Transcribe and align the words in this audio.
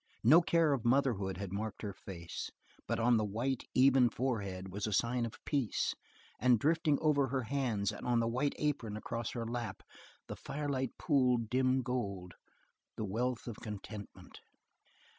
No 0.23 0.41
care 0.41 0.73
of 0.73 0.83
motherhood 0.83 1.37
had 1.37 1.53
marked 1.53 1.83
her 1.83 1.93
face, 1.93 2.49
but 2.87 2.99
on 2.99 3.17
the 3.17 3.23
white, 3.23 3.65
even 3.75 4.09
forehead 4.09 4.73
was 4.73 4.87
a 4.87 4.93
sign 4.93 5.27
of 5.27 5.35
peace; 5.45 5.93
and 6.39 6.57
drifting 6.57 6.97
over 6.99 7.27
her 7.27 7.43
hands 7.43 7.91
and 7.91 8.03
on 8.03 8.19
the 8.19 8.27
white 8.27 8.55
apron 8.57 8.97
across 8.97 9.29
her 9.33 9.45
lap 9.45 9.83
the 10.25 10.35
firelight 10.35 10.97
pooled 10.97 11.51
dim 11.51 11.83
gold, 11.83 12.33
the 12.95 13.05
wealth 13.05 13.45
of 13.45 13.57
contentment. 13.57 14.39